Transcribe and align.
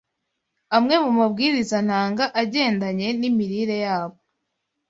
amwe 0.75 0.95
mumabwiriza 1.03 1.77
ntanga 1.87 2.25
agendanye 2.41 3.07
n’imirire 3.19 3.75
yabo 3.85 4.17